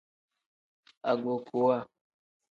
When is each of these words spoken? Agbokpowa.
Agbokpowa. 1.09 1.77